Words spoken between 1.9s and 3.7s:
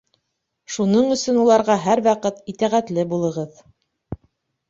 ваҡыт итәғәтле булығыҙ.